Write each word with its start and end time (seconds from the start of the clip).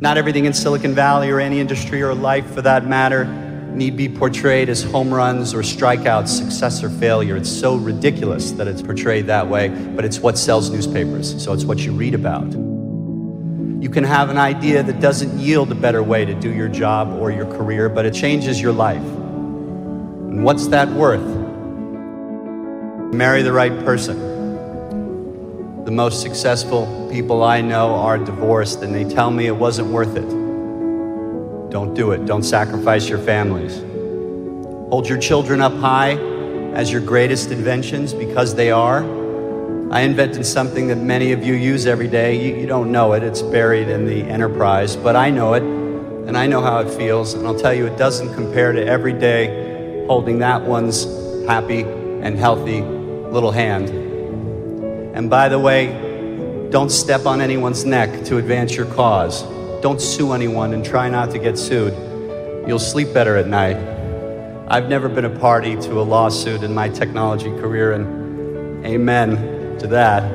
Not 0.00 0.16
everything 0.16 0.44
in 0.44 0.52
Silicon 0.52 0.94
Valley 0.94 1.28
or 1.28 1.40
any 1.40 1.58
industry 1.58 2.02
or 2.02 2.14
life 2.14 2.48
for 2.54 2.62
that 2.62 2.86
matter 2.86 3.24
need 3.74 3.96
be 3.96 4.08
portrayed 4.08 4.68
as 4.68 4.84
home 4.84 5.12
runs 5.12 5.52
or 5.54 5.62
strikeouts, 5.62 6.28
success 6.28 6.84
or 6.84 6.88
failure. 6.88 7.36
It's 7.36 7.50
so 7.50 7.74
ridiculous 7.74 8.52
that 8.52 8.68
it's 8.68 8.80
portrayed 8.80 9.26
that 9.26 9.48
way, 9.48 9.68
but 9.68 10.04
it's 10.04 10.20
what 10.20 10.38
sells 10.38 10.70
newspapers, 10.70 11.42
so 11.42 11.52
it's 11.52 11.64
what 11.64 11.80
you 11.80 11.90
read 11.90 12.14
about. 12.14 12.52
You 12.52 13.90
can 13.90 14.04
have 14.04 14.30
an 14.30 14.38
idea 14.38 14.84
that 14.84 15.00
doesn't 15.00 15.36
yield 15.36 15.72
a 15.72 15.74
better 15.74 16.02
way 16.02 16.24
to 16.24 16.34
do 16.34 16.52
your 16.52 16.68
job 16.68 17.12
or 17.20 17.32
your 17.32 17.46
career, 17.46 17.88
but 17.88 18.06
it 18.06 18.14
changes 18.14 18.60
your 18.60 18.72
life. 18.72 19.02
And 19.02 20.44
what's 20.44 20.68
that 20.68 20.88
worth? 20.90 21.26
Marry 23.12 23.42
the 23.42 23.52
right 23.52 23.76
person. 23.84 24.16
The 25.84 25.90
most 25.90 26.22
successful 26.22 26.86
people 27.10 27.42
I 27.42 27.60
know 27.60 27.94
are 27.94 28.18
divorced, 28.18 28.82
and 28.82 28.94
they 28.94 29.04
tell 29.04 29.30
me 29.30 29.46
it 29.46 29.56
wasn't 29.56 29.88
worth 29.88 30.16
it. 30.16 30.28
Don't 31.70 31.94
do 31.94 32.12
it. 32.12 32.24
Don't 32.24 32.42
sacrifice 32.42 33.08
your 33.08 33.18
families. 33.18 33.78
Hold 34.90 35.08
your 35.08 35.18
children 35.18 35.60
up 35.60 35.74
high 35.74 36.16
as 36.72 36.90
your 36.90 37.00
greatest 37.00 37.50
inventions 37.50 38.14
because 38.14 38.54
they 38.54 38.70
are. 38.70 39.02
I 39.92 40.00
invented 40.00 40.46
something 40.46 40.88
that 40.88 40.96
many 40.96 41.32
of 41.32 41.44
you 41.44 41.54
use 41.54 41.86
every 41.86 42.08
day. 42.08 42.42
You, 42.42 42.56
you, 42.60 42.66
don't 42.66 42.92
know 42.92 43.12
it, 43.12 43.22
it's 43.22 43.42
buried 43.42 43.88
in 43.88 44.06
the 44.06 44.22
enterprise, 44.22 44.96
but 44.96 45.16
I 45.16 45.30
know 45.30 45.54
it, 45.54 45.62
and 45.62 46.36
I 46.36 46.46
know 46.46 46.60
how 46.60 46.80
it 46.80 46.90
feels. 46.90 47.34
And 47.34 47.46
I'll 47.46 47.58
tell 47.58 47.74
you, 47.74 47.86
it 47.86 47.98
doesn't 47.98 48.34
compare 48.34 48.72
to 48.72 48.86
every 48.86 49.12
day 49.12 50.04
holding 50.06 50.38
that 50.38 50.62
one's 50.62 51.04
happy 51.46 51.82
and 51.82 52.38
healthy 52.38 52.80
little 52.80 53.52
hand. 53.52 53.90
And 55.14 55.28
by 55.28 55.48
the 55.50 55.58
way, 55.58 56.07
don't 56.70 56.90
step 56.90 57.24
on 57.24 57.40
anyone's 57.40 57.86
neck 57.86 58.24
to 58.26 58.36
advance 58.36 58.76
your 58.76 58.84
cause. 58.86 59.42
Don't 59.80 60.02
sue 60.02 60.32
anyone 60.32 60.74
and 60.74 60.84
try 60.84 61.08
not 61.08 61.30
to 61.30 61.38
get 61.38 61.56
sued. 61.56 61.94
You'll 62.68 62.78
sleep 62.78 63.14
better 63.14 63.36
at 63.36 63.46
night. 63.46 63.76
I've 64.68 64.86
never 64.90 65.08
been 65.08 65.24
a 65.24 65.38
party 65.38 65.76
to 65.76 65.98
a 65.98 66.02
lawsuit 66.02 66.62
in 66.62 66.74
my 66.74 66.90
technology 66.90 67.48
career, 67.52 67.92
and 67.92 68.84
amen 68.84 69.78
to 69.78 69.86
that. 69.86 70.30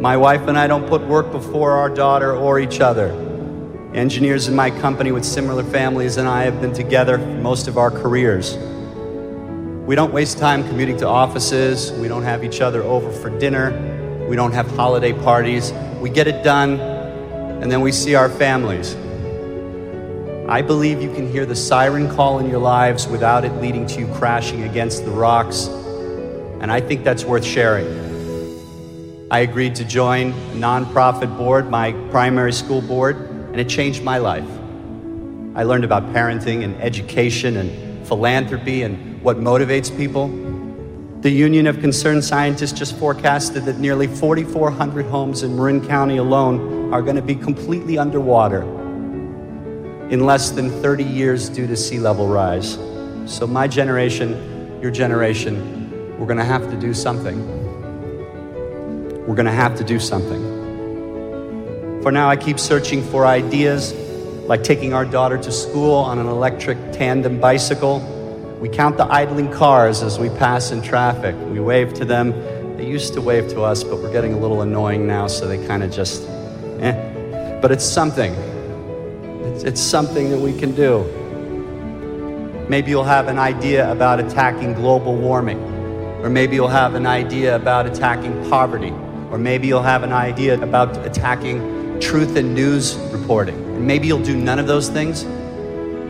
My 0.00 0.16
wife 0.16 0.48
and 0.48 0.58
I 0.58 0.66
don't 0.66 0.88
put 0.88 1.02
work 1.06 1.30
before 1.30 1.72
our 1.72 1.88
daughter 1.88 2.34
or 2.34 2.58
each 2.58 2.80
other. 2.80 3.10
Engineers 3.94 4.48
in 4.48 4.56
my 4.56 4.72
company 4.72 5.12
with 5.12 5.24
similar 5.24 5.62
families 5.62 6.16
and 6.16 6.28
I 6.28 6.42
have 6.42 6.60
been 6.60 6.72
together 6.72 7.16
most 7.16 7.68
of 7.68 7.78
our 7.78 7.92
careers. 7.92 8.56
We 9.86 9.94
don't 9.94 10.12
waste 10.12 10.38
time 10.38 10.66
commuting 10.66 10.96
to 10.96 11.06
offices. 11.06 11.92
We 11.92 12.08
don't 12.08 12.24
have 12.24 12.42
each 12.42 12.60
other 12.60 12.82
over 12.82 13.12
for 13.12 13.30
dinner. 13.38 14.02
We 14.28 14.36
don't 14.36 14.52
have 14.52 14.70
holiday 14.70 15.12
parties. 15.12 15.72
We 16.00 16.10
get 16.10 16.26
it 16.26 16.42
done, 16.42 16.80
and 16.80 17.70
then 17.70 17.80
we 17.80 17.92
see 17.92 18.14
our 18.14 18.28
families. 18.28 18.94
I 20.48 20.60
believe 20.60 21.00
you 21.00 21.12
can 21.14 21.30
hear 21.30 21.46
the 21.46 21.56
siren 21.56 22.14
call 22.14 22.38
in 22.38 22.48
your 22.48 22.58
lives 22.58 23.06
without 23.06 23.44
it 23.44 23.52
leading 23.60 23.86
to 23.86 24.00
you 24.00 24.06
crashing 24.14 24.62
against 24.64 25.04
the 25.04 25.10
rocks, 25.10 25.68
and 26.60 26.70
I 26.72 26.80
think 26.80 27.04
that's 27.04 27.24
worth 27.24 27.44
sharing. 27.44 27.86
I 29.30 29.40
agreed 29.40 29.74
to 29.76 29.84
join 29.84 30.32
a 30.32 30.54
nonprofit 30.54 31.36
board, 31.38 31.70
my 31.70 31.92
primary 32.10 32.52
school 32.52 32.82
board, 32.82 33.16
and 33.16 33.58
it 33.58 33.68
changed 33.68 34.02
my 34.02 34.18
life. 34.18 34.48
I 35.54 35.62
learned 35.62 35.84
about 35.84 36.12
parenting 36.12 36.64
and 36.64 36.74
education 36.82 37.56
and 37.56 38.06
philanthropy 38.06 38.82
and 38.82 39.22
what 39.22 39.38
motivates 39.38 39.94
people. 39.96 40.28
The 41.24 41.30
Union 41.30 41.66
of 41.66 41.80
Concerned 41.80 42.22
Scientists 42.22 42.72
just 42.72 42.98
forecasted 42.98 43.64
that 43.64 43.78
nearly 43.78 44.06
4,400 44.06 45.06
homes 45.06 45.42
in 45.42 45.56
Marin 45.56 45.82
County 45.88 46.18
alone 46.18 46.92
are 46.92 47.00
going 47.00 47.16
to 47.16 47.22
be 47.22 47.34
completely 47.34 47.96
underwater 47.96 48.60
in 50.10 50.26
less 50.26 50.50
than 50.50 50.68
30 50.82 51.02
years 51.02 51.48
due 51.48 51.66
to 51.66 51.78
sea 51.78 51.98
level 51.98 52.28
rise. 52.28 52.74
So, 53.24 53.46
my 53.46 53.66
generation, 53.66 54.78
your 54.82 54.90
generation, 54.90 56.18
we're 56.18 56.26
going 56.26 56.36
to 56.36 56.44
have 56.44 56.68
to 56.70 56.76
do 56.76 56.92
something. 56.92 57.40
We're 59.26 59.34
going 59.34 59.46
to 59.46 59.50
have 59.50 59.78
to 59.78 59.84
do 59.84 59.98
something. 59.98 60.42
For 62.02 62.12
now, 62.12 62.28
I 62.28 62.36
keep 62.36 62.58
searching 62.58 63.02
for 63.02 63.24
ideas 63.24 63.94
like 64.46 64.62
taking 64.62 64.92
our 64.92 65.06
daughter 65.06 65.38
to 65.38 65.50
school 65.50 65.94
on 65.94 66.18
an 66.18 66.26
electric 66.26 66.76
tandem 66.92 67.40
bicycle 67.40 68.13
we 68.64 68.70
count 68.70 68.96
the 68.96 69.04
idling 69.12 69.52
cars 69.52 70.02
as 70.02 70.18
we 70.18 70.30
pass 70.30 70.70
in 70.70 70.80
traffic. 70.80 71.36
We 71.50 71.60
wave 71.60 71.92
to 71.92 72.06
them. 72.06 72.30
They 72.78 72.86
used 72.86 73.12
to 73.12 73.20
wave 73.20 73.48
to 73.48 73.60
us, 73.60 73.84
but 73.84 73.98
we're 73.98 74.10
getting 74.10 74.32
a 74.32 74.38
little 74.38 74.62
annoying 74.62 75.06
now, 75.06 75.26
so 75.26 75.46
they 75.46 75.66
kind 75.66 75.82
of 75.82 75.90
just, 75.92 76.26
eh. 76.80 77.58
But 77.60 77.72
it's 77.72 77.84
something. 77.84 78.32
It's, 78.32 79.64
it's 79.64 79.82
something 79.82 80.30
that 80.30 80.38
we 80.38 80.58
can 80.58 80.74
do. 80.74 81.04
Maybe 82.66 82.90
you'll 82.90 83.04
have 83.04 83.28
an 83.28 83.38
idea 83.38 83.92
about 83.92 84.18
attacking 84.18 84.72
global 84.72 85.14
warming, 85.14 85.58
or 86.22 86.30
maybe 86.30 86.56
you'll 86.56 86.68
have 86.68 86.94
an 86.94 87.04
idea 87.04 87.56
about 87.56 87.84
attacking 87.84 88.48
poverty, 88.48 88.94
or 89.30 89.36
maybe 89.36 89.66
you'll 89.66 89.82
have 89.82 90.04
an 90.04 90.12
idea 90.14 90.58
about 90.62 90.96
attacking 91.06 92.00
truth 92.00 92.34
and 92.36 92.54
news 92.54 92.96
reporting. 93.12 93.56
And 93.56 93.86
maybe 93.86 94.06
you'll 94.06 94.22
do 94.22 94.34
none 94.34 94.58
of 94.58 94.66
those 94.66 94.88
things, 94.88 95.24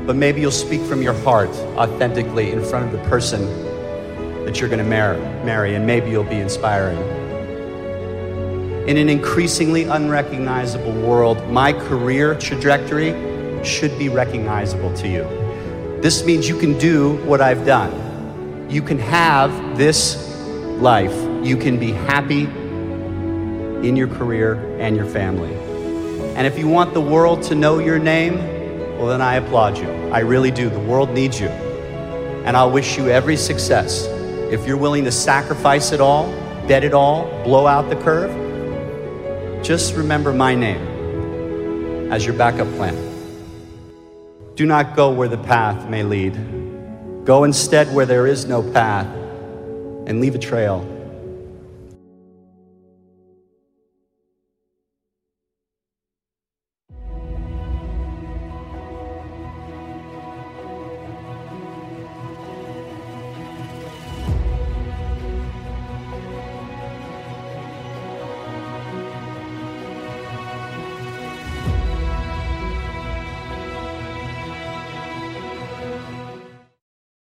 but 0.07 0.17
maybe 0.17 0.41
you'll 0.41 0.51
speak 0.51 0.83
from 0.83 1.01
your 1.01 1.15
heart 1.15 1.51
authentically 1.77 2.53
in 2.53 2.63
front 2.63 2.85
of 2.85 2.93
the 2.93 3.09
person 3.09 3.43
that 4.45 4.61
you're 4.61 4.69
going 4.69 4.83
to 4.83 4.85
marry, 4.85 5.19
marry, 5.45 5.75
and 5.75 5.87
maybe 5.87 6.11
you'll 6.11 6.25
be 6.25 6.41
inspiring. 6.41 6.99
In 8.87 8.99
an 8.99 9.09
increasingly 9.09 9.85
unrecognizable 9.85 10.93
world, 10.93 11.49
my 11.49 11.73
career 11.73 12.35
trajectory 12.35 13.13
should 13.65 13.99
be 13.99 14.11
recognizable 14.11 14.93
to 14.97 15.09
you. 15.09 15.23
This 16.03 16.23
means 16.27 16.47
you 16.47 16.59
can 16.59 16.77
do 16.79 17.17
what 17.25 17.41
I've 17.41 17.65
done. 17.65 18.69
You 18.69 18.83
can 18.83 18.99
have 18.99 19.79
this 19.79 20.39
life. 20.79 21.15
You 21.43 21.57
can 21.57 21.79
be 21.79 21.93
happy 21.93 22.43
in 23.89 23.97
your 23.97 24.09
career 24.09 24.57
and 24.79 24.97
your 24.97 25.07
family. 25.07 25.55
And 26.35 26.47
if 26.47 26.59
you 26.59 26.69
want 26.69 26.93
the 26.93 27.01
world 27.01 27.43
to 27.45 27.55
know 27.55 27.79
your 27.79 27.99
name, 27.99 28.37
well, 28.97 29.07
then 29.07 29.21
I 29.21 29.37
applaud 29.37 29.79
you. 29.79 29.89
I 30.11 30.21
really 30.21 30.51
do. 30.51 30.69
The 30.69 30.79
world 30.79 31.11
needs 31.11 31.41
you. 31.41 31.49
And 31.49 32.57
I'll 32.57 32.71
wish 32.71 32.97
you 32.97 33.09
every 33.09 33.37
success. 33.37 34.07
If 34.53 34.67
you're 34.67 34.77
willing 34.77 35.05
to 35.05 35.13
sacrifice 35.13 35.93
it 35.93 36.01
all, 36.01 36.31
bet 36.69 36.85
it 36.85 36.95
all, 36.95 37.25
blow 37.45 37.67
out 37.67 37.89
the 37.89 37.97
curve, 37.97 38.31
just 39.65 39.95
remember 39.95 40.33
my 40.33 40.55
name 40.55 42.13
as 42.13 42.25
your 42.25 42.35
backup 42.35 42.69
plan. 42.75 42.95
Do 44.55 44.67
not 44.67 44.95
go 44.95 45.11
where 45.11 45.29
the 45.29 45.39
path 45.39 45.89
may 45.89 46.03
lead. 46.03 46.35
Go 47.25 47.45
instead 47.45 47.93
where 47.95 48.07
there 48.07 48.27
is 48.27 48.45
no 48.45 48.63
path 48.63 49.07
and 50.07 50.21
leave 50.21 50.35
a 50.35 50.39
trail. 50.39 50.94